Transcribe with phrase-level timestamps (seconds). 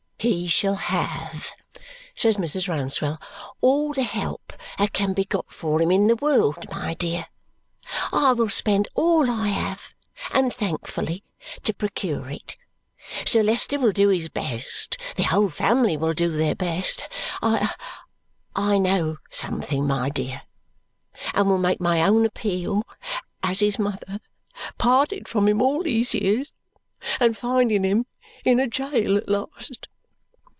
[0.23, 1.49] "He shall have,"
[2.13, 2.67] says Mrs.
[2.67, 3.17] Rouncewell,
[3.59, 7.25] "all the help that can be got for him in the world, my dear.
[8.13, 9.93] I will spend all I have,
[10.31, 11.23] and thankfully,
[11.63, 12.55] to procure it.
[13.25, 17.09] Sir Leicester will do his best, the whole family will do their best.
[17.41, 17.73] I
[18.55, 20.43] I know something, my dear;
[21.33, 22.83] and will make my own appeal,
[23.41, 24.19] as his mother
[24.77, 26.53] parted from him all these years,
[27.19, 28.05] and finding him
[28.45, 29.87] in a jail at last."